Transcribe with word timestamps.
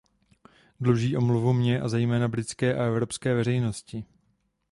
Dluží 0.79 1.17
omluvu 1.17 1.53
mně 1.53 1.79
a 1.81 1.87
zejména 1.89 2.27
britské 2.27 2.75
a 2.75 2.83
evropské 2.85 3.33
veřejnosti. 3.33 4.03